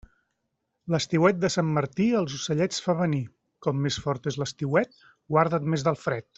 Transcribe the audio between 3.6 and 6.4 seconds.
com més fort és l'estiuet, guarda't més del fred.